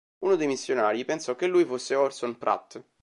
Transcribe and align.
Uno 0.23 0.35
dei 0.35 0.47
missionari 0.47 1.05
pensò 1.05 1.35
che 1.35 1.45
lui 1.45 1.63
fosse 1.63 1.93
Orson 1.93 2.35
Pratt. 2.39 2.81